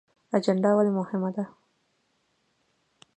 [0.35, 1.43] اجنډا ولې مهمه ده؟